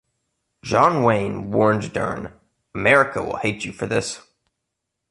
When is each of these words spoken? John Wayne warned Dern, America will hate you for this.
John 0.63 1.03
Wayne 1.03 1.51
warned 1.51 1.93
Dern, 1.93 2.33
America 2.73 3.21
will 3.21 3.37
hate 3.37 3.65
you 3.65 3.71
for 3.71 3.85
this. 3.85 4.19